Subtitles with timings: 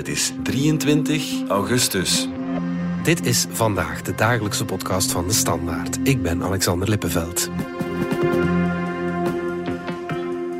[0.00, 2.28] Het is 23 augustus.
[3.02, 5.98] Dit is vandaag de dagelijkse podcast van de Standaard.
[6.02, 7.50] Ik ben Alexander Lippenveld.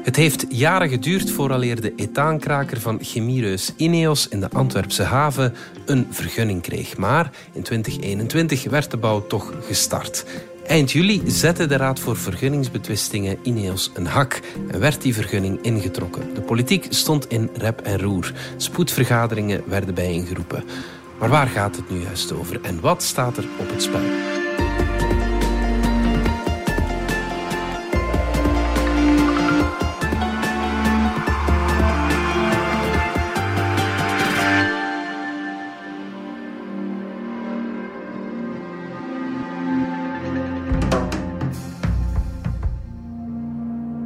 [0.02, 5.54] Het heeft jaren geduurd vooraleer de etaankraker van chemiereus Ineos in de Antwerpse haven
[5.86, 6.96] een vergunning kreeg.
[6.96, 10.24] Maar in 2021 werd de bouw toch gestart.
[10.70, 16.34] Eind juli zette de Raad voor Vergunningsbetwistingen Ineos een hak en werd die vergunning ingetrokken.
[16.34, 18.32] De politiek stond in rep en roer.
[18.56, 20.64] Spoedvergaderingen werden bijeengeroepen.
[21.18, 24.39] Maar waar gaat het nu juist over en wat staat er op het spel?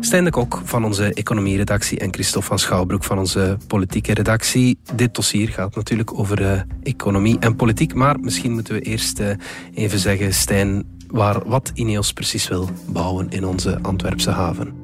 [0.04, 4.78] Stijn de Kok van onze economieredactie en Christophe van Schouwbroek van onze politieke redactie.
[4.94, 9.28] Dit dossier gaat natuurlijk over uh, economie en politiek, maar misschien moeten we eerst uh,
[9.74, 14.74] even zeggen, Stijn, waar, wat Ineos precies wil bouwen in onze Antwerpse haven.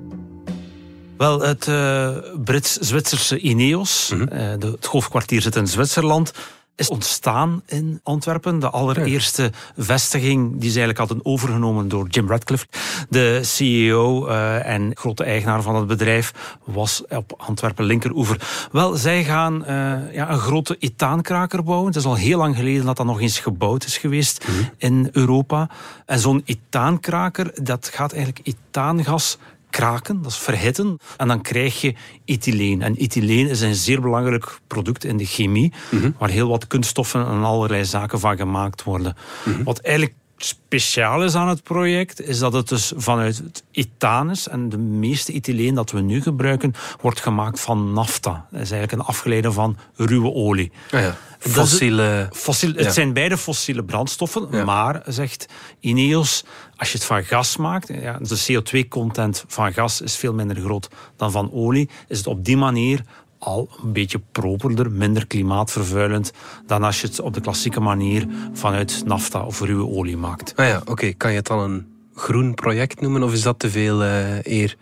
[1.16, 4.58] Wel, het uh, Brits-Zwitserse Ineos, mm -hmm.
[4.58, 6.32] de, het hoofdkwartier zit in Zwitserland
[6.80, 8.58] is ontstaan in Antwerpen.
[8.58, 12.66] De allereerste vestiging die ze eigenlijk hadden overgenomen door Jim Radcliffe.
[13.08, 18.68] De CEO uh, en grote eigenaar van het bedrijf was op Antwerpen linkeroever.
[18.72, 19.66] Wel, zij gaan uh,
[20.14, 21.86] ja, een grote etaankraker bouwen.
[21.86, 24.70] Het is al heel lang geleden dat dat nog eens gebouwd is geweest mm -hmm.
[24.78, 25.68] in Europa.
[26.06, 29.38] En zo'n etaankraker, dat gaat eigenlijk etaangas
[29.70, 30.98] kraken, dat is verhitten.
[31.16, 32.82] En dan krijg je ethyleen.
[32.82, 36.14] En ethyleen is een zeer belangrijk product in de chemie, mm -hmm.
[36.18, 39.16] waar heel wat kunststoffen en allerlei zaken van gemaakt worden.
[39.44, 39.64] Mm -hmm.
[39.64, 44.48] Wat eigenlijk speciaal is aan het project, is dat het dus vanuit het ethaan is.
[44.48, 48.46] En de meeste ethyleen dat we nu gebruiken, wordt gemaakt van nafta.
[48.50, 50.72] Dat is eigenlijk een afgeleide van ruwe olie.
[50.90, 51.16] Ah ja.
[51.38, 52.28] Fossiele...
[52.32, 52.90] Fossiel, het ja.
[52.90, 54.64] zijn beide fossiele brandstoffen, ja.
[54.64, 55.46] maar, zegt
[55.80, 56.44] Ineos,
[56.76, 60.88] als je het van gas maakt, ja, de CO2-content van gas is veel minder groot
[61.16, 63.00] dan van olie, is het op die manier
[63.40, 66.32] al een beetje properder, minder klimaatvervuilend
[66.66, 70.52] dan als je het op de klassieke manier vanuit nafta of ruwe olie maakt.
[70.56, 70.90] Ah ja, oké.
[70.90, 71.14] Okay.
[71.14, 74.76] Kan je het dan een groen project noemen of is dat te veel uh, eer?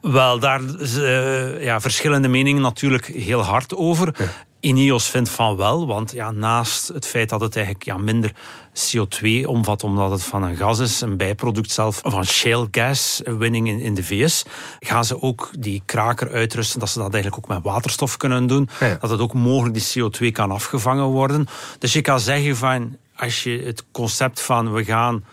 [0.00, 4.14] Wel, daar uh, ja, verschillende meningen natuurlijk heel hard over.
[4.60, 8.32] Ineos vindt van wel, want ja, naast het feit dat het eigenlijk ja, minder
[8.74, 13.68] CO2 omvat omdat het van een gas is, een bijproduct zelf van shale gas winning
[13.68, 14.44] in, in de VS,
[14.80, 18.68] gaan ze ook die kraker uitrusten dat ze dat eigenlijk ook met waterstof kunnen doen.
[18.80, 18.96] Ja.
[19.00, 21.46] Dat het ook mogelijk die CO2 kan afgevangen worden.
[21.78, 25.24] Dus je kan zeggen van, als je het concept van we gaan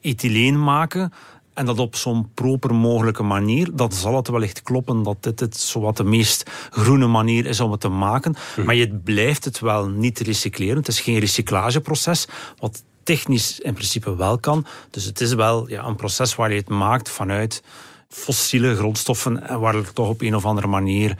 [0.00, 1.12] ethyleen maken,
[1.58, 5.56] en dat op zo'n proper mogelijke manier, dan zal het wellicht kloppen dat dit het
[5.56, 8.36] zowat de meest groene manier is om het te maken.
[8.54, 8.64] Hm.
[8.64, 10.76] Maar je blijft het wel niet recycleren.
[10.76, 12.26] Het is geen recyclageproces,
[12.58, 14.66] wat technisch in principe wel kan.
[14.90, 17.62] Dus het is wel ja, een proces waar je het maakt vanuit
[18.08, 21.16] fossiele grondstoffen en waar er toch op een of andere manier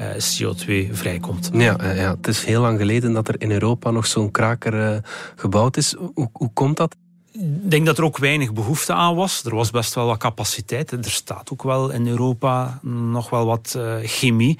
[0.00, 1.50] uh, CO2 vrijkomt.
[1.52, 4.98] Ja, ja, het is heel lang geleden dat er in Europa nog zo'n kraker uh,
[5.36, 5.94] gebouwd is.
[6.14, 6.96] Hoe, hoe komt dat?
[7.32, 9.44] Ik denk dat er ook weinig behoefte aan was.
[9.44, 10.92] Er was best wel wat capaciteit.
[10.92, 14.58] Er staat ook wel in Europa nog wel wat uh, chemie.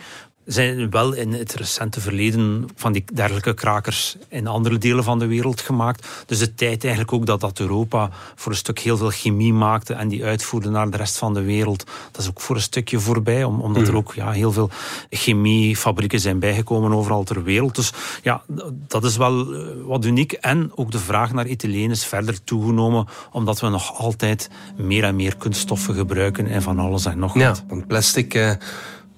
[0.51, 5.27] Zijn wel in het recente verleden van die dergelijke krakers in andere delen van de
[5.27, 6.09] wereld gemaakt.
[6.27, 9.95] Dus de tijd eigenlijk ook dat, dat Europa voor een stuk heel veel chemie maakte
[9.95, 13.01] en die uitvoerde naar de rest van de wereld, dat is ook voor een stukje
[13.01, 14.71] voorbij, omdat er ook ja, heel veel
[15.11, 17.75] chemiefabrieken zijn bijgekomen overal ter wereld.
[17.75, 18.43] Dus ja,
[18.89, 19.47] dat is wel
[19.87, 20.33] wat uniek.
[20.33, 25.17] En ook de vraag naar ethyleen is verder toegenomen, omdat we nog altijd meer en
[25.17, 27.43] meer kunststoffen gebruiken en van alles en nog wat.
[27.43, 28.35] Ja, want plastic...
[28.35, 28.53] Uh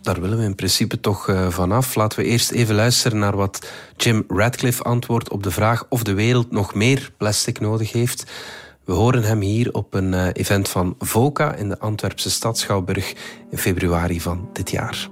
[0.02, 1.94] daar willen we in principe toch uh, vanaf.
[1.94, 6.14] Laten we eerst even luisteren naar wat Jim Radcliffe antwoordt op de vraag of de
[6.14, 8.24] wereld nog meer plastic nodig heeft.
[8.84, 13.14] We horen hem hier op een uh, event van VOCA in de Antwerpse stad Schouwburg
[13.50, 15.08] in februari van dit jaar.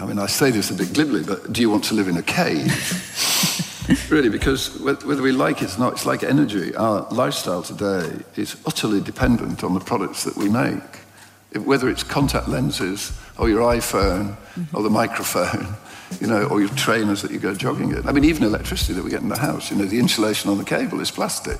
[0.00, 2.16] I mean, I say this a bit glibly, but do you want to live in
[2.16, 2.94] a cave?
[4.14, 6.76] really, because whether we like it or not, it's like energy.
[6.76, 11.07] Our lifestyle today is utterly dependent on the products that we make.
[11.54, 14.76] Whether it's contact lenses or your iPhone mm-hmm.
[14.76, 15.74] or the microphone,
[16.20, 18.06] you know, or your trainers that you go jogging in.
[18.06, 20.58] I mean, even electricity that we get in the house, you know, the insulation on
[20.58, 21.58] the cable is plastic.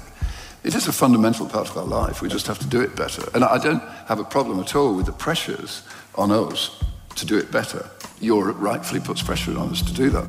[0.65, 2.21] It is a fundamental part of our life.
[2.21, 3.23] We just have to do it better.
[3.35, 5.83] And I don't have a problem at all with the pressures
[6.15, 6.71] on us
[7.15, 7.89] to do it better.
[8.21, 10.29] Europe rightfully puts pressure on us to do that.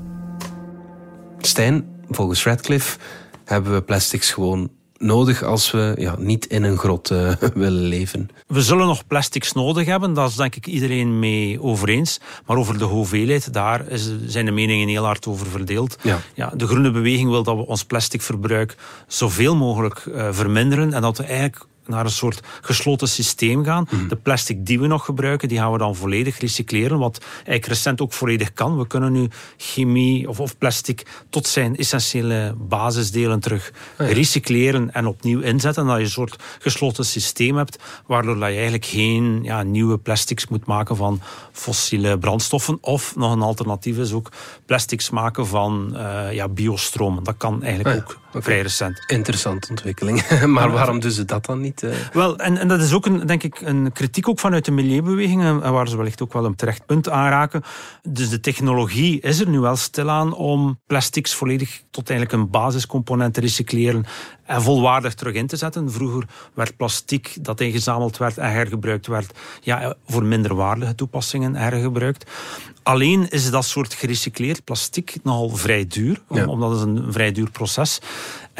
[1.40, 2.98] Stijn, volgens Radcliffe
[3.46, 8.30] hebben we plastics gewoon nodig als we ja, niet in een grot uh, willen leven.
[8.48, 12.20] We zullen nog plastics nodig hebben, daar is denk ik iedereen mee over eens.
[12.46, 15.98] Maar over de hoeveelheid, daar is, zijn de meningen heel hard over verdeeld.
[16.02, 16.20] Ja.
[16.34, 18.76] Ja, de groene beweging wil dat we ons plasticverbruik
[19.08, 23.88] zoveel mogelijk uh, verminderen en dat we eigenlijk naar een soort gesloten systeem gaan.
[23.90, 24.08] Mhm.
[24.08, 27.00] De plastic die we nog gebruiken, die gaan we dan volledig recycleren.
[27.00, 28.78] Wat eigenlijk recent ook volledig kan.
[28.78, 29.28] We kunnen nu
[29.58, 35.86] chemie of, of plastic tot zijn essentiële basisdelen terug ah, recycleren en opnieuw inzetten.
[35.86, 40.66] Dat je een soort gesloten systeem hebt, waardoor je eigenlijk geen ja, nieuwe plastics moet
[40.66, 41.22] maken van
[41.52, 42.78] fossiele brandstoffen.
[42.82, 44.32] Of nog een alternatief is ook
[44.66, 47.24] plastics maken van uh, ja, biostromen.
[47.24, 49.04] Dat kan eigenlijk ah, ook vrij recent.
[49.08, 50.30] Interessante ontwikkeling.
[50.46, 51.79] maar waarom doen ze dat dan niet?
[51.84, 51.92] Eh?
[52.14, 55.42] Wel, en, en dat is ook een, denk ik een kritiek ook vanuit de milieubeweging,
[55.42, 57.64] en waar ze wellicht ook wel een terecht punt aanraken.
[58.02, 63.34] Dus de technologie is er nu wel stilaan om plastics volledig tot eigenlijk een basiscomponent
[63.34, 64.06] te recycleren
[64.46, 65.92] en volwaardig terug in te zetten.
[65.92, 66.24] Vroeger
[66.54, 72.32] werd plastic dat ingezameld werd en hergebruikt werd, ja, voor minderwaardige toepassingen hergebruikt.
[72.84, 78.00] Alleen is dat soort gerecycleerd plastic nogal vrij duur, omdat het een vrij duur proces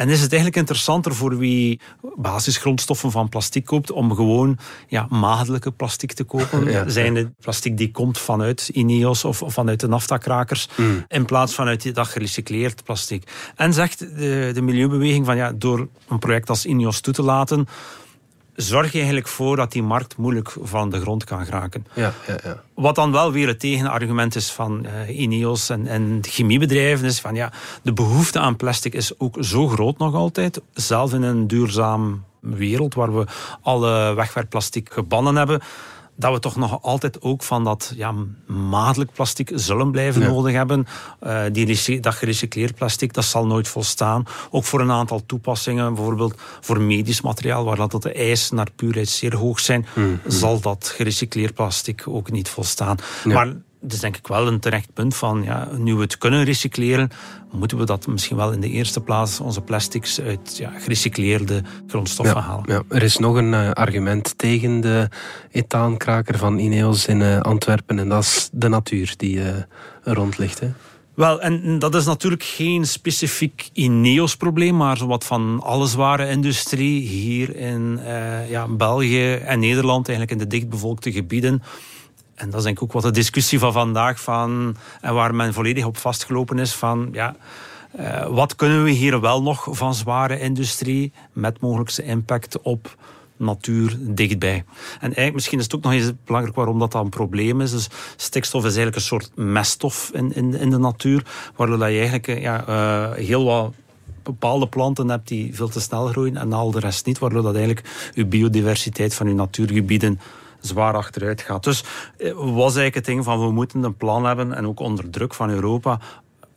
[0.00, 1.80] en is het eigenlijk interessanter voor wie
[2.16, 4.58] basisgrondstoffen van plastic koopt om gewoon
[4.88, 6.64] ja, maagdelijke plastic te kopen?
[6.70, 11.04] Ja, Zijn het plastic die komt vanuit Ineos of, vanuit de naftakrakers mm.
[11.08, 13.22] in plaats van uit dat gerecycleerd plastic?
[13.56, 17.66] En zegt de, de milieubeweging van ja, door een project als Ineos toe te laten
[18.60, 21.86] zorg je eigenlijk voor dat die markt moeilijk van de grond kan geraken.
[21.94, 22.62] Ja, ja, ja.
[22.74, 27.34] Wat dan wel weer het tegenargument is van uh, Ineos en, en chemiebedrijven, is van
[27.34, 27.52] ja,
[27.82, 32.94] de behoefte aan plastic is ook zo groot nog altijd, zelf in een duurzaam wereld
[32.94, 33.26] waar we
[33.62, 35.60] alle wegwerpplastic gebannen hebben,
[36.20, 38.14] dat we toch nog altijd ook van dat ja,
[38.46, 40.86] maatelijk plastic zullen blijven nodig hebben.
[41.22, 44.24] Uh, die, dat gerecycleerd plastic, dat zal nooit volstaan.
[44.50, 49.08] Ook voor een aantal toepassingen, bijvoorbeeld voor medisch materiaal, waar dat de eisen naar puurheid
[49.08, 52.96] zeer hoog zijn, mm, zal dat gerecycleerd plastic ook niet volstaan.
[53.24, 56.44] Maar het is denk ik wel een terecht punt van, ja, nu we het kunnen
[56.44, 57.10] recycleren,
[57.52, 62.42] moeten we dat misschien wel in de eerste plaats onze plastics uit ja, gerecycleerde grondstoffen
[62.42, 62.64] halen.
[62.66, 62.82] Ja.
[62.88, 65.08] Er is nog een uh, argument tegen de
[65.50, 69.46] ethaankraker van Ineos in uh, Antwerpen en dat is de natuur die uh,
[70.02, 70.60] rond ligt.
[70.60, 70.68] Hè?
[71.14, 77.56] Wel, en dat is natuurlijk geen specifiek Ineos-probleem, maar zowat van alle zware industrie hier
[77.56, 78.00] in
[78.48, 81.62] ja, België en Nederland, eigenlijk in de dichtbevolkte gebieden
[82.40, 85.54] en dat is denk ik ook wat de discussie van vandaag van, en waar men
[85.54, 87.36] volledig op vastgelopen is van ja,
[87.98, 92.96] uh, wat kunnen we hier wel nog van zware industrie met mogelijkse impact op
[93.36, 94.64] natuur dichtbij.
[94.94, 97.70] En eigenlijk misschien is het ook nog eens belangrijk waarom dat dan een probleem is.
[97.70, 101.26] Dus stikstof is eigenlijk een soort meststof in, in, in de natuur,
[101.56, 103.74] waardoor je eigenlijk eh, ja, uh, heel wat
[104.22, 107.54] bepaalde planten hebt die veel te snel groeien en al de rest niet, waardoor dat
[107.54, 110.20] eigenlijk je biodiversiteit van je natuurgebieden
[110.60, 111.64] zwaar achteruit gaat.
[111.64, 111.84] Dus
[112.18, 115.34] eh, was eigenlijk het ding van we moeten een plan hebben en ook onder druk
[115.34, 116.00] van Europa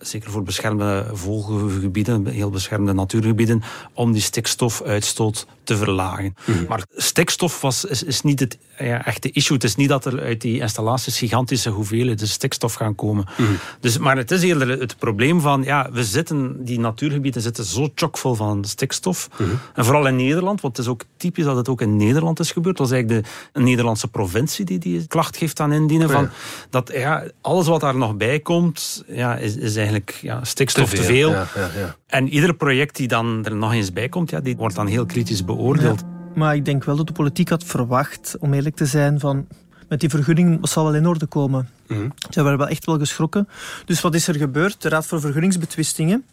[0.04, 3.64] zeker voor beschermde vogelgebieden, heel beschermde natuurgebieden,
[3.94, 6.36] om die stikstofuitstoot te verlagen.
[6.46, 6.66] Mhm.
[6.68, 9.56] Maar stikstof was, is, is niet het ja, echte issue.
[9.56, 13.26] Het is niet dat er uit die installaties gigantische hoeveelheden stikstof gaan komen.
[13.38, 13.52] Mhm.
[13.80, 17.90] dus, maar het is eerder het probleem van, ja, we zitten, die natuurgebieden zitten zo
[17.96, 19.30] chockvol van stikstof.
[19.38, 19.50] Mhm.
[19.74, 22.52] En vooral in Nederland, want het is ook typisch dat het ook in Nederland is
[22.52, 22.78] gebeurd.
[22.78, 26.08] Dat was eigenlijk de Nederlandse provincie die die klacht geeft aan indienen.
[26.08, 26.30] Oh van,
[26.70, 31.04] dat ja, alles wat daar nog bij komt, ja, is, is eigenlijk ja, stikstof te
[31.04, 31.30] veel.
[31.30, 34.76] Ja, ja, en ieder project die dan er nog eens bij komt, ja, die wordt
[34.76, 36.04] dan heel kritisch beoordeeld.
[36.36, 39.48] Maar ik denk wel dat de politiek had verwacht, om eerlijk te zijn, van
[39.94, 41.70] met die vergunning zal wel in orde komen.
[41.88, 43.48] Mm Ze waren wel echt wel geschrokken.
[43.86, 44.82] Dus wat is er gebeurd?
[44.82, 46.26] De Raad voor Vergunningsbetwistingen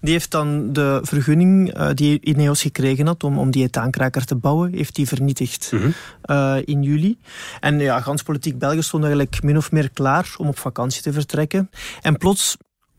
[0.00, 4.34] die heeft dan de vergunning uh, die Ineos gekregen had om, om die etaankraker te
[4.34, 5.90] bouwen, heeft die vernietigd mhm.
[6.22, 7.18] eh, in juli.
[7.60, 11.12] En ja, gans politiek België stond eigenlijk min of meer klaar om op vakantie te
[11.12, 11.70] vertrekken.
[12.02, 12.56] En plots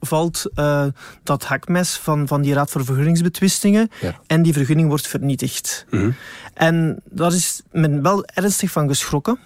[0.07, 0.85] valt uh,
[1.23, 3.89] dat hakmes van, van die Raad voor Vergunningsbetwistingen
[4.27, 5.85] en die vergunning wordt vernietigd.
[5.89, 6.11] Mhm.
[6.53, 9.39] En daar is men wel ernstig van geschrokken,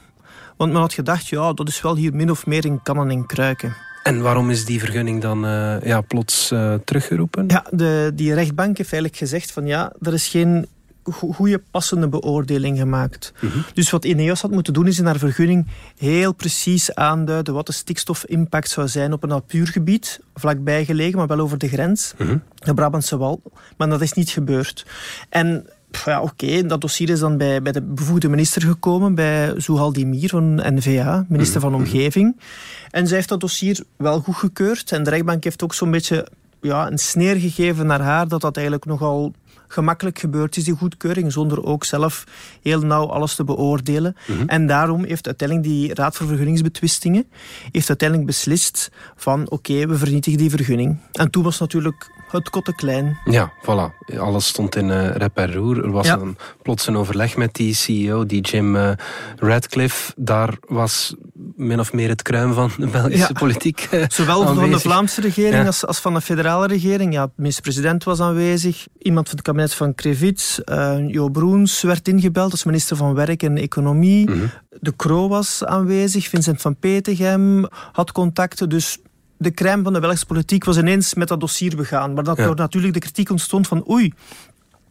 [0.58, 3.25] want men had gedacht, ja, dat is wel hier min of meer in kannen en
[3.25, 3.75] kruiken.
[4.03, 7.46] En waarom is die vergunning dan uh, ja, plots uh, teruggeroepen?
[7.48, 10.68] Ja, de, die rechtbank heeft eigenlijk gezegd van ja, er is geen
[11.03, 13.34] goede passende beoordeling gemaakt.
[13.39, 13.58] Mhm.
[13.74, 15.67] Dus wat Ineos had moeten doen is in haar vergunning
[15.98, 21.39] heel precies aanduiden wat de stikstofimpact zou zijn op een natuurgebied, vlakbij gelegen, maar wel
[21.39, 22.41] over de grens, mm -hmm.
[22.55, 23.41] de Brabantse Wal.
[23.77, 24.86] Maar dat is niet gebeurd.
[25.29, 25.65] En
[26.05, 30.29] ja, oké, dat dossier is dan bij, bij de bevoegde minister gekomen, bij Zouhal Dimir
[30.29, 31.81] van NVA, minister van mhm.
[31.81, 32.39] Omgeving.
[32.91, 34.91] En zij heeft dat dossier wel goedgekeurd.
[34.91, 36.27] En de rechtbank heeft ook zo'n beetje
[36.62, 39.34] ja, een sneer gegeven naar haar dat dat eigenlijk nogal
[39.72, 42.24] gemakkelijk gebeurd is, die goedkeuring, zonder ook zelf
[42.62, 44.16] heel nauw alles te beoordelen.
[44.48, 47.25] En daarom heeft uiteindelijk die Raad voor Vergunningsbetwistingen
[47.72, 50.98] heeft uiteindelijk beslist van oké, we vernietigen die vergunning.
[51.12, 53.18] En toen was natuurlijk het kotte klein.
[53.25, 54.16] Ja, voilà.
[54.18, 55.84] Alles stond in uh, rep en roer.
[55.84, 56.18] Er was Ja.
[56.20, 58.92] een, plots een overleg met die CEO, die Jim eh,
[59.38, 60.13] Radcliffe.
[60.16, 61.16] Daar was
[61.56, 63.40] min of meer het kruim van de Belgische Ja.
[63.40, 64.80] politiek eh, Zowel van de.
[64.80, 65.66] Vlaamse regering Ja.
[65.66, 67.13] als, als van de federale regering.
[67.13, 68.88] Ja, de minister-president was aanwezig.
[69.00, 70.63] Iemand van het kabinet van Krevits.
[70.63, 74.30] eh Jo Broens werd ingebeld als minister van Werk en Economie.
[74.30, 74.46] Mhm.
[74.80, 76.27] De Croo was aanwezig.
[76.27, 78.70] Vincent van Petegem had contacten.
[78.70, 78.98] Dus
[79.38, 82.13] de crème van de Belgische politiek was ineens met dat dossier begaan.
[82.13, 82.44] Maar dat Ja.
[82.48, 84.13] er natuurlijk de kritiek ontstond van oei,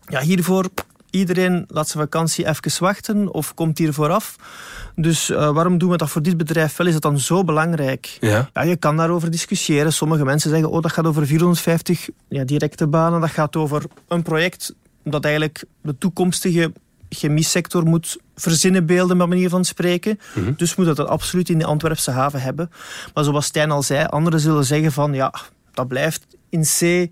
[0.06, 0.68] ja, hiervoor
[1.10, 4.36] iedereen laat zijn vakantie even wachten of komt hier vooraf.
[4.94, 6.86] Dus eh, waarom doen we dat voor dit bedrijf wel?
[6.86, 8.16] Is dat dan zo belangrijk?
[8.20, 8.50] Ja.
[8.52, 9.92] Ja, je kan daarover discussiëren.
[9.92, 13.20] Sommige mensen zeggen, oh, dat gaat over 450 ja, directe banen.
[13.20, 16.72] Dat gaat over een project dat eigenlijk de toekomstige
[17.08, 20.20] chemiesector moet verzinnen beelden, met manier van spreken.
[20.34, 20.52] Mhm.
[20.56, 22.70] Dus moet dat dat absoluut in de Antwerpse haven hebben.
[23.14, 25.32] Maar zoals Stijn al zei, anderen zullen zeggen van, ja,
[25.72, 27.08] dat blijft in C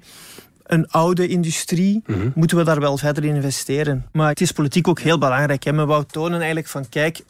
[0.68, 2.02] een oude industrie.
[2.06, 2.30] Mhm.
[2.35, 4.06] Moeten we daar wel verder in investeren?
[4.12, 5.64] Maar het is politiek ook heel belangrijk.
[5.64, 5.73] Hè?
[5.73, 7.20] Men wou tonen eigenlijk van, kijk,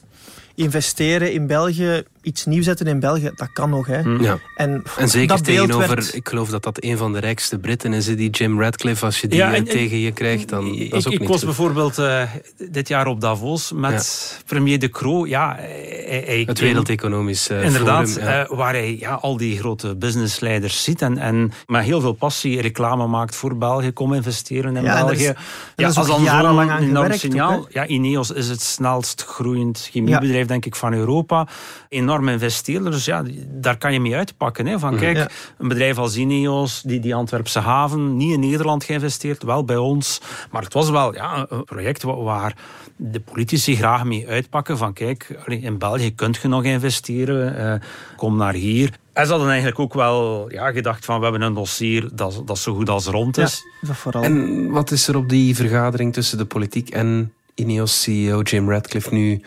[0.58, 3.86] investeren in België, iets nieuws zetten in België, dat kan nog.
[3.86, 3.98] Hè?
[3.98, 4.38] Ja.
[4.56, 7.92] En, En zeker dat tegenover, werd- ik geloof dat dat een van de rijkste Britten
[7.92, 9.04] is, die Jim Radcliffe.
[9.04, 11.12] Als je die Ja, eh, en- en- tegen je krijgt, dan dat is ik, ook
[11.12, 11.46] ik niet was goed.
[11.46, 12.22] bijvoorbeeld eh,
[12.70, 15.26] dit jaar op Davos met premier De Croo.
[15.26, 18.28] Ja, hij, hij- Het Wereldeconomisch eh, Inderdaad, Forum.
[18.28, 18.44] ja.
[18.44, 22.60] eh, waar hij ja, al die grote businessleiders ziet en, en met heel veel passie
[22.60, 23.90] reclame maakt voor België.
[23.92, 25.34] Kom investeren in Ja, België.
[25.76, 27.52] is- is ook zo'n jarenlang aan enorm signaal.
[27.58, 31.46] ook, ja, Ineos is het snelst groeiend chemiebedrijf, denk ik, van Europa.
[31.88, 34.66] Enorm investeerder, dus ja, daar kan je mee uitpakken.
[34.66, 35.28] Hè, van kijk, Ja.
[35.58, 40.20] een bedrijf als Ineos, die, die Antwerpse haven, niet in Nederland geïnvesteerd, wel bij ons.
[40.50, 42.56] Maar het was wel ja, een project wa- waar
[42.96, 47.80] de politici graag mee uitpakken van kijk, in België kunt je nog investeren, eh,
[48.16, 48.90] kom naar hier.
[49.12, 52.58] En ze hadden eigenlijk ook wel ja, gedacht van we hebben een dossier dat, dat
[52.58, 53.62] zo goed als rond Ja, is.
[53.80, 54.22] dat vooral.
[54.22, 59.40] En wat is er op die vergadering tussen de politiek en Ineos-CEO Jim Radcliffe nu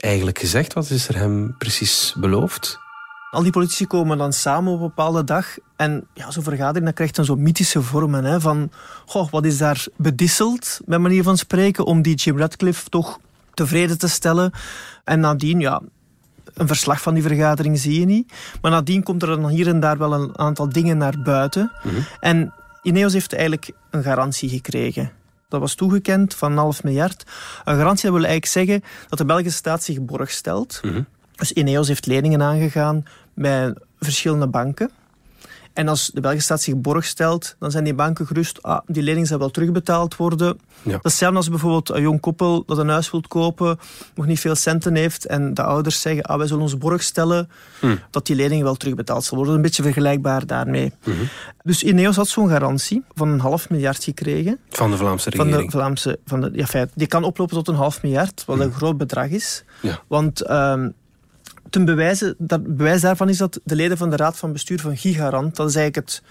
[0.00, 0.72] eigenlijk gezegd?
[0.72, 2.78] Wat is er hem precies beloofd?
[3.30, 5.46] Al die politici komen dan samen op een bepaalde dag.
[5.76, 8.24] En ja, zo'n vergadering dat krijgt dan zo'n mythische vormen.
[8.24, 8.70] Hè, van,
[9.06, 13.18] goh, wat is daar bedisseld, met manier van spreken, om die Jim Radcliffe toch
[13.54, 14.52] tevreden te stellen.
[15.04, 15.80] En nadien, ja,
[16.54, 18.32] een verslag van die vergadering zie je niet.
[18.60, 21.72] Maar nadien komt er dan hier en daar wel een aantal dingen naar buiten.
[22.20, 22.52] En
[22.82, 25.12] Ineos heeft eigenlijk een garantie gekregen.
[25.50, 27.24] Dat was toegekend van een half miljard.
[27.64, 30.80] Een garantie dat wil eigenlijk zeggen dat de Belgische staat zich borg stelt.
[31.34, 33.04] Dus Ineos heeft leningen aangegaan
[33.34, 34.90] bij verschillende banken.
[35.72, 38.62] En als de Belgische staat zich borg stelt, dan zijn die banken gerust.
[38.62, 40.58] Ah, die lening zal wel terugbetaald worden.
[40.82, 40.90] Ja.
[40.90, 43.78] Dat is hetzelfde als bijvoorbeeld een jong koppel dat een huis wilt kopen,
[44.14, 45.26] nog niet veel centen heeft.
[45.26, 47.48] En de ouders zeggen, ah, wij zullen ons borg stellen
[48.10, 49.54] dat die lening wel terugbetaald zal worden.
[49.54, 50.92] Een beetje vergelijkbaar daarmee.
[51.62, 54.58] Dus Ineos had zo'n garantie van een half miljard gekregen.
[54.70, 55.70] Van de Vlaamse Van regering.
[55.70, 58.72] de Vlaamse, van de, ja, feit, die kan oplopen tot een half miljard, wat een
[58.72, 59.64] groot bedrag is.
[59.82, 60.02] Ja.
[60.08, 60.88] Want ehm,
[61.70, 64.96] ten bewijze, dat, bewijs daarvan is dat de leden van de raad van bestuur van
[64.96, 66.22] Gigarant, dat is eigenlijk het,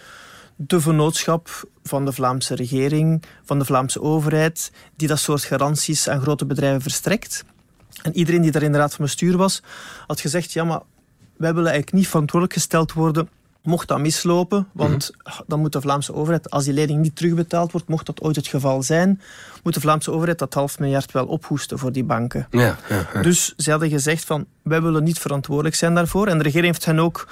[0.56, 6.22] de vennootschap van de Vlaamse regering, van de Vlaamse overheid, die dat soort garanties aan
[6.22, 7.44] grote bedrijven verstrekt.
[8.02, 9.64] En iedereen die daar in de raad van bestuur was,
[10.08, 10.82] had gezegd, ja, maar
[11.38, 13.30] wij willen eigenlijk niet verantwoordelijk gesteld worden
[13.70, 15.12] mocht dat mislopen, want
[15.48, 18.48] dan moet de Vlaamse overheid, als die lening niet terugbetaald wordt, mocht dat ooit het
[18.48, 19.22] geval zijn,
[19.64, 22.48] moet de Vlaamse overheid dat half miljard wel ophoesten voor die banken.
[22.52, 23.22] Ja, ja, ja.
[23.22, 26.28] Dus ze hadden gezegd van, wij willen niet verantwoordelijk zijn daarvoor.
[26.28, 27.28] En de regering heeft hen ook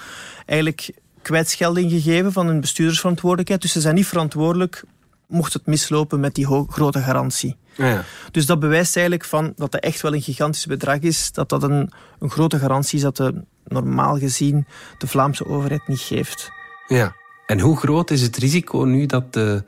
[0.45, 3.61] eigenlijk kwijtschelding gegeven van hun bestuurdersverantwoordelijkheid.
[3.61, 4.83] Dus ze zijn niet verantwoordelijk
[5.27, 7.55] mocht het mislopen met die grote garantie.
[7.75, 8.03] Ja.
[8.31, 11.63] Dus dat bewijst eigenlijk van dat het echt wel een gigantisch bedrag is, dat dat
[11.63, 16.51] een, een grote garantie is dat de, normaal gezien de Vlaamse overheid niet geeft.
[16.87, 17.15] Ja.
[17.45, 19.63] En hoe groot is het risico nu dat de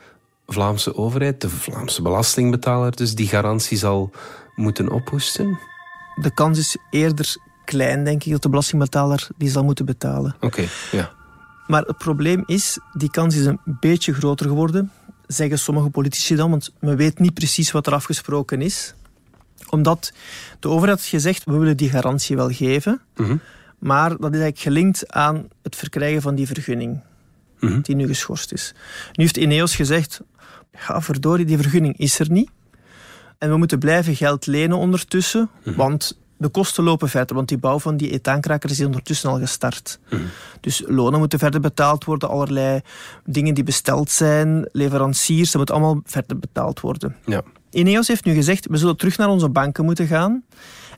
[0.48, 4.12] Vlaamse overheid, de Vlaamse belastingbetaler, dus die garantie zal
[4.56, 5.60] moeten ophoesten?
[6.22, 10.36] De kans is eerder klein, denk ik, dat de belastingbetaler die zal moeten betalen.
[10.40, 11.12] Oké, ja.
[11.68, 14.92] Maar het probleem is, die kans is een beetje groter geworden,
[15.28, 18.94] zeggen sommige politici dan, want men weet niet precies wat er afgesproken is.
[19.70, 20.14] Omdat
[20.60, 23.38] de overheid had gezegd, we willen die garantie wel geven, Mhm.
[23.80, 27.02] Maar dat is eigenlijk gelinkt aan het verkrijgen van die vergunning,
[27.60, 27.82] Mhm.
[27.82, 28.74] die nu geschorst is.
[29.14, 30.22] Nu heeft Ineos gezegd,
[30.88, 32.50] ja verdorie, die vergunning is er niet.
[33.38, 37.80] En we moeten blijven geld lenen ondertussen, want de kosten lopen verder, want die bouw
[37.80, 40.00] van die etaankrakers is ondertussen al gestart.
[40.10, 40.22] Mhm.
[40.60, 42.82] Dus lonen moeten verder betaald worden, allerlei
[43.26, 47.16] dingen die besteld zijn, leveranciers, dat moet allemaal verder betaald worden.
[47.26, 47.42] Ja.
[47.72, 50.44] Ineos heeft nu gezegd, we zullen terug naar onze banken moeten gaan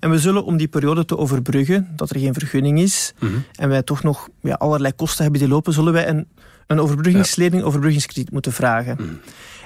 [0.02, 3.34] en we zullen om die periode te overbruggen, dat er geen vergunning is, Mhm.
[3.56, 6.28] en wij toch nog ja, allerlei kosten hebben die lopen, zullen wij een,
[6.68, 8.96] een overbruggingslening, overbruggingskrediet moeten vragen.
[9.00, 9.14] Mhm.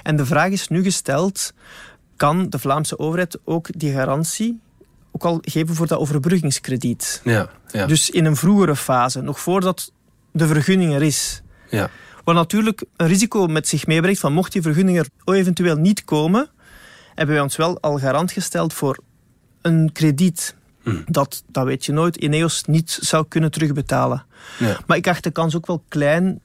[0.02, 1.52] En de vraag is nu gesteld,
[2.16, 4.60] kan de Vlaamse overheid ook die garantie
[5.12, 7.20] ook al geven voor dat overbruggingskrediet?
[7.24, 7.86] Ja, ja.
[7.86, 9.92] Dus in een vroegere fase, nog voordat
[10.32, 11.42] de vergunning er is.
[11.70, 11.90] ja.
[12.24, 16.48] Wat natuurlijk een risico met zich meebrengt van mocht die vergunning er eventueel niet komen,
[17.14, 18.98] hebben wij ons wel al garant gesteld voor
[19.66, 21.02] een krediet Hmm.
[21.06, 24.24] dat, dat weet je nooit, Ineos niet zou kunnen terugbetalen.
[24.58, 24.78] Ja.
[24.86, 26.40] Maar ik acht de kans ook wel klein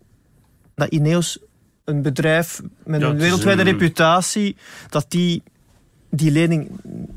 [0.75, 1.39] dat Ineos,
[1.85, 4.55] een bedrijf met Ja, een wereldwijde een- reputatie,
[4.89, 5.43] dat die
[6.09, 6.69] die lening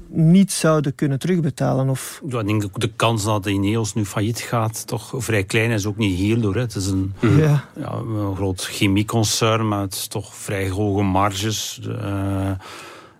[0.08, 1.88] niet zouden kunnen terugbetalen.
[1.88, 5.44] Of, Ja, ik denk ook de kans dat de Ineos nu failliet gaat toch vrij
[5.44, 5.86] klein is.
[5.86, 6.54] Ook niet heel hoor.
[6.54, 6.60] hè.
[6.60, 7.68] Het is een, ja.
[7.76, 11.80] ja, een groot chemieconcern met toch vrij hoge marges.
[12.00, 12.50] Eh,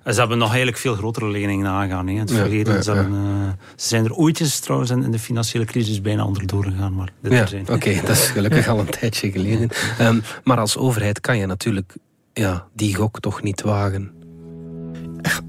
[0.04, 2.75] en ze hebben nog eigenlijk veel grotere leningen aangegaan hè, in het Ja, verleden.
[2.75, 6.25] ja, ze, hebben, eh, ze zijn er ooitjes trouwens in in de financiële crisis bijna
[6.25, 6.94] onderdoor gegaan.
[6.94, 7.68] Maar dit Ja, zijn.
[7.68, 9.68] oké, dat is gelukkig al een tijdje geleden.
[9.99, 11.96] Ehm, maar als overheid kan je natuurlijk
[12.32, 14.11] ja, die gok toch niet wagen.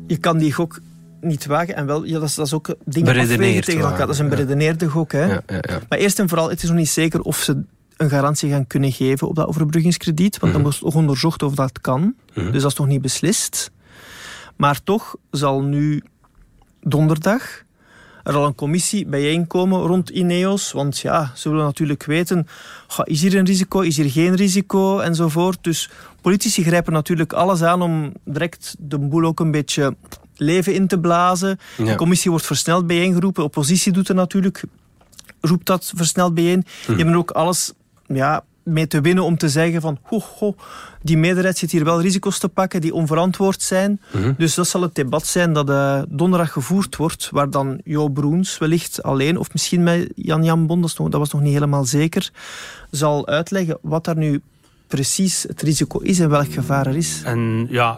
[0.08, 0.80] Je kan die gok
[1.22, 3.98] niet wagen en wel, ja, dat, is, dat is ook dingen afwegen tegen elkaar.
[3.98, 4.32] Dat is een ja.
[4.36, 5.12] beredeneerde gok.
[5.12, 5.26] Hè.
[5.26, 5.80] Ja, ja, ja.
[5.90, 7.64] Maar eerst en vooral, het is nog niet zeker of ze
[7.98, 10.40] een garantie gaan kunnen geven op dat overbruggingskrediet.
[10.40, 10.72] Want dan Mhm.
[10.72, 12.16] wordt nog onderzocht of dat kan.
[12.34, 12.52] Mhm.
[12.52, 13.72] Dus dat is nog niet beslist.
[14.56, 16.04] Maar toch zal nu
[16.82, 17.64] donderdag
[18.26, 20.72] er al een commissie bijeenkomen rond Ineos.
[20.72, 22.48] Want ja, ze willen natuurlijk weten,
[23.04, 25.58] is hier een risico, is hier geen risico enzovoort.
[25.62, 25.90] Dus
[26.22, 29.96] politici grijpen natuurlijk alles aan om direct de boel ook een beetje
[30.36, 31.60] leven in te blazen.
[31.78, 31.86] Ja.
[31.86, 33.42] De commissie wordt versneld bijeengeroepen.
[33.42, 34.64] De oppositie doet er natuurlijk,
[35.42, 36.66] roept dat versneld bijeen.
[36.86, 37.74] Die hebben er ook alles
[38.08, 40.56] ja, mee te winnen om te zeggen van ho, ho,
[41.02, 44.02] die meerderheid zit hier wel risico's te pakken die onverantwoord zijn.
[44.14, 44.34] Mhm.
[44.38, 48.58] Dus dat zal het debat zijn dat eh, donderdag gevoerd wordt, waar dan Jo Broens
[48.58, 51.86] wellicht alleen, of misschien met Jan-Jan Bon, dat, is nog- dat was nog niet helemaal
[51.86, 52.32] zeker,
[52.92, 54.42] zal uitleggen wat daar nu
[54.88, 57.22] precies het risico is en welk gevaar er is.
[57.26, 57.98] En ja,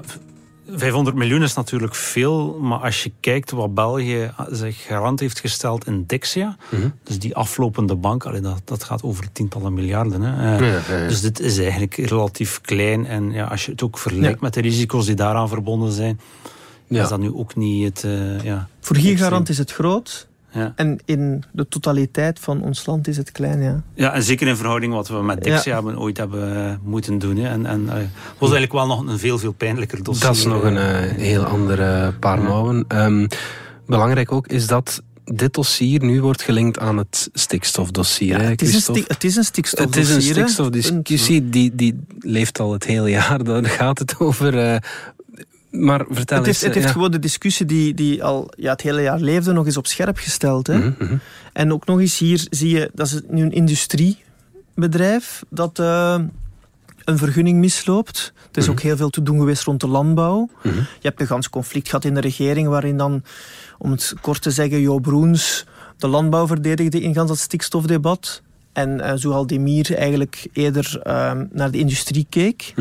[0.69, 5.87] 500 miljoen is natuurlijk veel, maar als je kijkt wat België zich garant heeft gesteld
[5.87, 6.89] in Dexia, Mhm.
[7.03, 10.21] dus die aflopende bank, allee, dat, dat gaat over tientallen miljarden.
[10.21, 10.55] Hè.
[10.55, 11.07] Eh, Ja, ja, ja.
[11.07, 13.05] Dus dit is eigenlijk relatief klein.
[13.05, 16.19] En ja, als je het ook vergelijkt met de risico's die daaraan verbonden zijn,
[16.87, 17.03] Ja.
[17.03, 18.03] is dat nu ook niet het...
[18.03, 20.73] eh, ja, Voor Giergarant is het groot ja.
[20.75, 23.83] en in de totaliteit van ons land is het klein, ja.
[23.95, 25.73] ja, en zeker in verhouding wat we met Dexia Ja.
[25.83, 27.37] hebben, ooit hebben eh, moeten doen.
[27.37, 27.49] Hè.
[27.49, 27.95] En, en eh,
[28.37, 30.27] was eigenlijk wel nog een veel, veel pijnlijker dossier.
[30.27, 32.85] Dat is nog een eh, heel andere paar mouwen.
[32.87, 33.27] Ehm,
[33.85, 35.01] belangrijk ook is dat
[35.33, 38.37] dit dossier nu wordt gelinkt aan het stikstofdossier.
[38.41, 39.01] hè, het, is een Christophe?
[39.01, 40.33] sti- het is een Het is een stikstofdossier.
[40.33, 43.43] stikstofdiscussie, die, die leeft al het hele jaar.
[43.43, 44.57] Daar gaat het over.
[44.73, 44.77] eh,
[45.79, 46.57] maar vertel Het eens.
[46.59, 46.91] het eh, heeft ja.
[46.91, 50.17] gewoon de discussie die, die al ja, het hele jaar leefde nog eens op scherp
[50.17, 50.67] gesteld.
[50.67, 50.77] Hè?
[50.77, 51.15] Mhm, mhm.
[51.53, 56.19] En ook nog eens hier zie je, dat is nu een industriebedrijf dat eh,
[57.03, 58.33] een vergunning misloopt.
[58.51, 58.71] Er is Mhm.
[58.71, 60.49] ook heel veel te doen geweest rond de landbouw.
[60.63, 63.23] Je hebt een gans conflict gehad in de regering waarin dan,
[63.77, 65.65] om het kort te zeggen, Jo Broens
[65.97, 68.41] de landbouw verdedigde in gans dat stikstofdebat.
[68.73, 72.73] En uh, Zouhal Demir eigenlijk eerder uh, naar de industrie keek.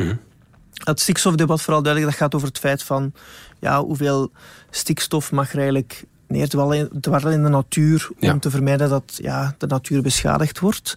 [0.84, 3.12] Het stikstofdebat, vooral duidelijk, dat gaat over het feit van
[3.60, 4.30] ja, hoeveel
[4.70, 8.32] stikstof mag er eigenlijk neerdwarrelen in de natuur Ja.
[8.32, 10.96] om te vermijden dat ja, de natuur beschadigd wordt.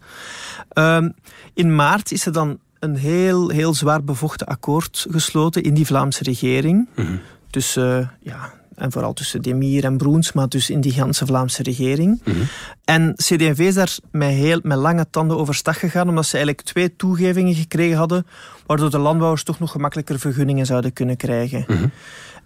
[0.73, 1.13] Um,
[1.53, 6.23] in maart is er dan een heel, heel zwaar bevochten akkoord gesloten in die Vlaamse
[6.23, 6.87] regering.
[6.95, 7.15] Mhm.
[7.49, 12.21] Tussen, ja, en vooral tussen Demir en Broens, maar dus in die ganse Vlaamse regering.
[12.23, 12.37] Mhm.
[12.85, 16.65] En CD&V is daar met, heel, met lange tanden over stag gegaan, omdat ze eigenlijk
[16.65, 18.25] twee toegevingen gekregen hadden,
[18.65, 21.63] waardoor de landbouwers toch nog gemakkelijker vergunningen zouden kunnen krijgen.
[21.67, 21.87] Mhm.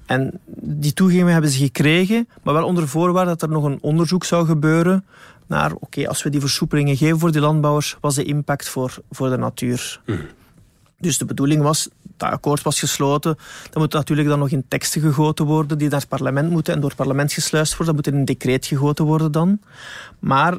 [0.06, 4.24] En die toegevingen hebben ze gekregen, maar wel onder voorwaarde dat er nog een onderzoek
[4.24, 5.06] zou gebeuren
[5.48, 8.98] naar, oké, okay, als we die versoepelingen geven voor die landbouwers, was de impact voor,
[9.12, 10.02] voor de natuur.
[10.06, 10.22] Mhm.
[11.04, 13.38] Dus de bedoeling was, dat akkoord was gesloten,
[13.70, 16.80] dan moet natuurlijk dan nog in teksten gegoten worden die naar het parlement moeten en
[16.80, 17.96] door het parlement gesluist worden.
[17.96, 19.60] Dat moet in een decreet gegoten worden dan.
[20.20, 20.58] Maar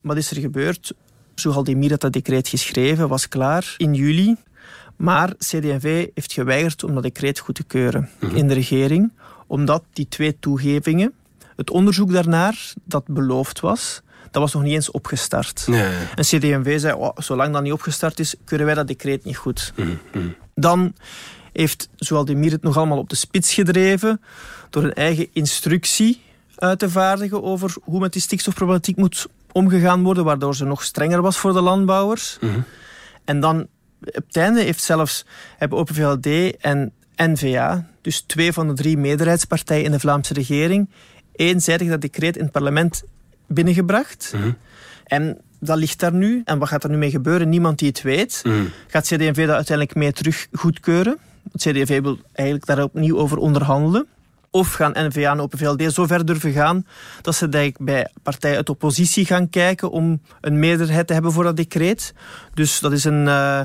[0.00, 0.92] wat is er gebeurd?
[1.34, 4.36] Zouhaldemir had dat decreet geschreven, was klaar in juli.
[4.96, 8.36] Maar CD&V heeft geweigerd om dat decreet goed te keuren Mhm.
[8.36, 9.12] in de regering,
[9.46, 11.12] omdat die twee toegevingen,
[11.56, 14.00] het onderzoek daarnaar dat beloofd was,
[14.36, 15.66] dat was nog niet eens opgestart.
[16.14, 19.72] En CD&V zei, oh, zolang dat niet opgestart is, keuren wij dat decreet niet goed.
[20.54, 20.94] Dan
[21.52, 24.20] heeft Zoualdemir het nog allemaal op de spits gedreven
[24.70, 26.22] door een eigen instructie
[26.56, 31.22] uit te vaardigen over hoe met die stikstofproblematiek moet omgegaan worden, waardoor ze nog strenger
[31.22, 32.38] was voor de landbouwers.
[33.24, 33.66] En dan
[34.00, 35.24] op het einde heeft zelfs
[35.56, 40.90] hebben Open VLD en N-VA, dus twee van de drie meerderheidspartijen in de Vlaamse regering,
[41.32, 43.02] eenzijdig dat decreet in het parlement
[43.46, 44.32] binnengebracht.
[44.34, 44.50] Mhm.
[45.04, 46.42] En dat ligt daar nu.
[46.44, 47.48] En wat gaat er nu mee gebeuren?
[47.48, 48.40] Niemand die het weet.
[48.44, 48.64] Mhm.
[48.86, 51.18] Gaat CD&V dat uiteindelijk mee terug goedkeuren?
[51.52, 54.06] Het CD&V wil eigenlijk daar opnieuw over onderhandelen.
[54.50, 56.86] Of gaan N-VA en Open VLD zo ver durven gaan
[57.22, 61.56] dat ze bij partijen uit oppositie gaan kijken om een meerderheid te hebben voor dat
[61.56, 62.14] decreet.
[62.54, 63.60] Dus dat is een eh,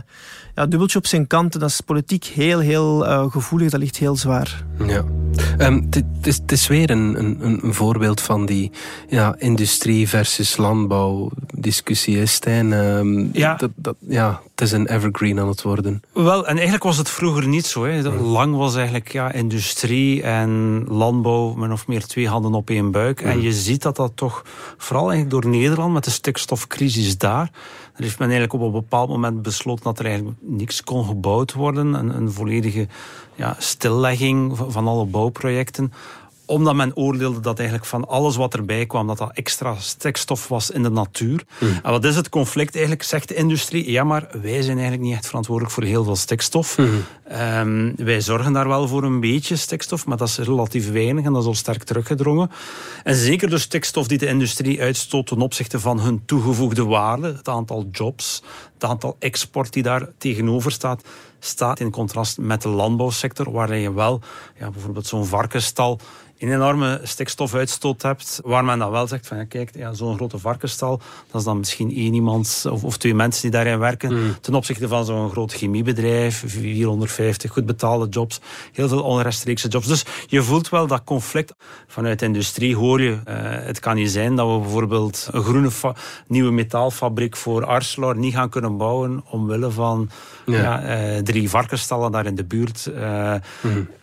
[0.56, 1.60] ja, dubbeltje op zijn kanten.
[1.60, 3.70] Dat is politiek heel, heel eh, gevoelig.
[3.70, 4.64] Dat ligt heel zwaar.
[4.88, 5.04] Ja.
[5.58, 8.72] Ehm, Het is, is weer een, een, een voorbeeld van die
[9.10, 12.74] ja, industrie versus landbouw discussie, Stijn.
[12.74, 13.56] Ehm, Ja.
[13.56, 16.02] Dat, dat, ja, het is een evergreen aan het worden.
[16.14, 17.86] Wel, en eigenlijk was het vroeger niet zo.
[17.86, 18.10] Hè.
[18.22, 23.22] Lang was eigenlijk ja, industrie en landbouw min of meer twee handen op één buik.
[23.22, 24.46] En je ziet dat dat toch,
[24.78, 27.52] vooral eigenlijk door Nederland met de stikstofcrisis daar,
[27.92, 31.54] daar heeft men eigenlijk op een bepaald moment besloten dat er eigenlijk niks kon gebouwd
[31.54, 31.94] worden.
[31.94, 32.88] Een, een volledige
[33.36, 35.94] ja, stillegging van alle bouwprojecten
[36.46, 40.72] omdat men oordeelde dat eigenlijk van alles wat erbij kwam, dat dat extra stikstof was
[40.72, 41.44] in de natuur.
[41.84, 43.04] En wat is het conflict eigenlijk?
[43.04, 46.78] Zegt de industrie, ja maar wij zijn eigenlijk niet echt verantwoordelijk voor heel veel stikstof.
[47.28, 51.34] Ehm, wij zorgen daar wel voor een beetje stikstof, maar dat is relatief weinig en
[51.34, 52.52] dat is al sterk teruggedrongen.
[53.04, 57.48] En zeker de stikstof die de industrie uitstoot ten opzichte van hun toegevoegde waarde, het
[57.48, 61.04] aantal jobs, het aantal export die daar tegenover staat,
[61.40, 64.22] staat in contrast met de landbouwsector, waar je wel
[64.60, 66.00] ja, bijvoorbeeld zo'n varkenstal
[66.42, 70.38] een enorme stikstofuitstoot hebt, waar men dan wel zegt van ja, kijk, ja, zo'n grote
[70.40, 71.02] varkenstal,
[71.32, 74.88] dat is dan misschien één iemand of, of twee mensen die daarin werken, ten opzichte
[74.88, 78.40] van zo'n groot chemiebedrijf, 450 goed betaalde jobs,
[78.72, 79.88] heel veel onrechtstreekse jobs.
[79.88, 81.54] Dus je voelt wel dat conflict.
[81.88, 85.70] Vanuit de industrie hoor je, eh, het kan niet zijn dat we bijvoorbeeld een groene
[86.28, 90.10] nieuwe metaalfabriek voor Arcelor niet gaan kunnen bouwen omwille van
[90.46, 90.62] Ja.
[90.62, 90.82] ja.
[90.82, 92.86] eh, drie varkensstallen daar in de buurt.
[92.86, 93.34] Eh,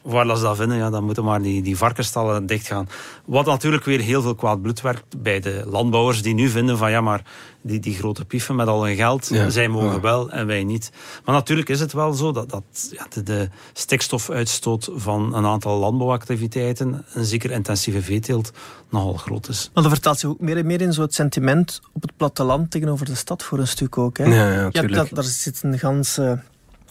[0.03, 2.89] Waar dat ze dat vinden, ja, dan moeten maar die, die varkensstallen dichtgaan.
[3.25, 6.91] Wat natuurlijk weer heel veel kwaad bloed werkt bij de landbouwers die nu vinden van
[6.91, 7.23] ja, maar
[7.63, 9.51] die, die grote pieven met al hun geld, Ja.
[9.51, 10.01] zij mogen Ja.
[10.01, 10.91] wel en wij niet.
[11.25, 15.79] Maar natuurlijk is het wel zo dat, dat ja, de, de stikstofuitstoot van een aantal
[15.79, 18.51] landbouwactiviteiten, en zeker intensieve veeteelt,
[18.91, 19.71] nogal groot is.
[19.75, 22.71] Maar dat vertaalt zich ook meer en meer in zo het sentiment op het platteland
[22.71, 24.19] tegenover de stad voor een stuk ook.
[24.19, 24.25] Hè?
[24.25, 24.95] Ja, ja, Je hebt tuurlijk.
[24.95, 26.43] dat, daar zit een ganse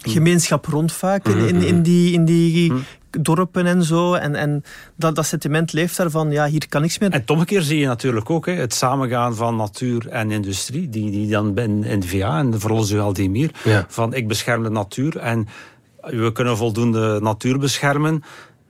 [0.01, 2.73] gemeenschap rond vaak in, in, in die, in die
[3.09, 4.13] dorpen en zo.
[4.13, 4.63] En, en
[4.95, 7.11] dat, dat sentiment leeft daarvan, ja, hier kan niks meer.
[7.11, 11.29] En omgekeerd zie je natuurlijk ook hè, het samengaan van natuur en industrie, die, die
[11.29, 13.85] dan in, in de VA en vooral Zualdemir, Ja.
[13.87, 15.47] van ik bescherm de natuur en
[16.01, 18.23] we kunnen voldoende natuur beschermen.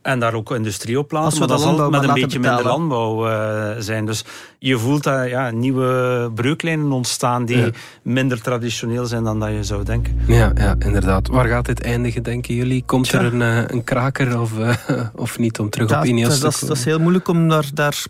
[0.08, 1.40] En daar ook industrie op plaatsen.
[1.40, 4.06] Maar dat zal met een beetje minder landbouw eh, zijn.
[4.06, 4.24] Dus
[4.60, 7.70] je voelt dat ja, nieuwe breuklijnen ontstaan die Ja.
[8.02, 10.20] minder traditioneel zijn dan dat je zou denken.
[10.28, 11.28] Ja, ja, inderdaad.
[11.28, 12.84] Waar gaat dit eindigen, denken jullie?
[12.86, 13.20] Komt Tja.
[13.20, 14.76] er een, eh, een kraker of, eh,
[15.16, 16.76] of niet om terug Ja, op Ineos dat, te dat, is, komen?
[16.76, 18.04] dat is heel moeilijk om daar, daar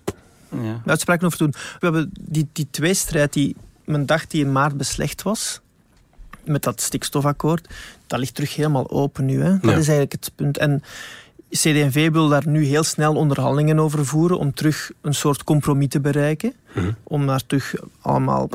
[0.50, 0.82] Ja.
[0.86, 1.54] uitspraken over te doen.
[1.54, 3.56] We hebben die, die tweestrijd die
[3.86, 5.62] men dacht die in maart beslecht was,
[6.44, 7.68] met dat stikstofakkoord,
[8.08, 9.42] dat ligt terug helemaal open nu.
[9.44, 9.50] Hè.
[9.52, 9.70] Dat Ja.
[9.70, 10.58] is eigenlijk het punt.
[10.58, 10.84] En
[11.50, 16.00] CD&V wil daar nu heel snel onderhandelingen over voeren om terug een soort compromis te
[16.00, 16.54] bereiken.
[16.74, 16.92] Mhm.
[17.04, 18.50] Om daar terug allemaal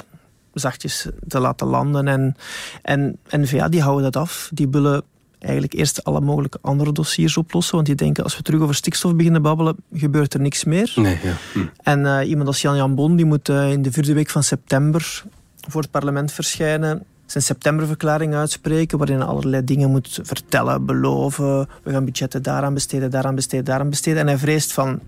[0.55, 2.09] zachtjes te laten landen.
[2.09, 2.37] En,
[2.83, 4.51] en N-VA die houden dat af.
[4.53, 5.03] Die willen
[5.39, 7.75] eigenlijk eerst alle mogelijke andere dossiers oplossen.
[7.75, 10.93] Want die denken, als we terug over stikstof beginnen babbelen, gebeurt er niks meer.
[10.95, 11.37] Nee, ja.
[11.53, 11.59] Hm.
[11.83, 15.23] En eh, iemand als Jan-Jan Bon die moet eh, in de vierde week van september
[15.69, 17.05] voor het parlement verschijnen.
[17.33, 21.69] Zijn septemberverklaring uitspreken, waarin hij allerlei dingen moet vertellen, beloven.
[21.83, 24.21] We gaan budgetten daaraan besteden, daaraan besteden, daaraan besteden.
[24.21, 25.01] En hij vreest van,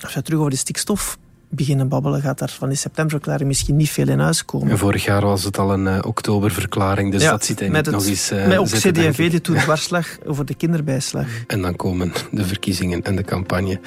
[0.00, 3.90] als we terug over de stikstof beginnen babbelen, gaat daar van die septemberverklaring misschien niet
[3.90, 4.70] veel in huis komen.
[4.70, 7.86] En vorig jaar was het al een eh, oktoberverklaring, dus Ja, dat zit hij met
[7.86, 11.26] het- nog eens eh, maar ook CD&V die toen dwarslag over de kinderbijslag.
[11.46, 13.80] En dan komen de verkiezingen en de campagne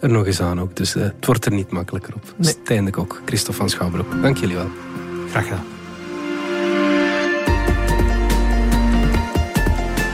[0.00, 0.76] er nog eens aan ook.
[0.76, 2.34] Dus eh, het wordt er niet makkelijker op.
[2.36, 2.54] Nee.
[2.62, 4.68] Stijn de Kok, Christophe van Schouwbroek, dank jullie wel.
[5.30, 5.64] Graag gedaan.